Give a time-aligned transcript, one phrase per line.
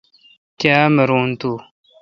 [0.59, 1.51] کاں مر تو۔